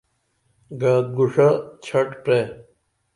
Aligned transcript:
گعہ 0.79 1.01
گݜہ 1.15 1.47
چھٹ 1.83 2.07
پرے۔ 2.23 2.39